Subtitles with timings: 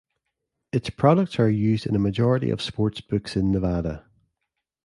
[0.71, 4.03] Its products are used in a majority of sportsbooks in Nevada.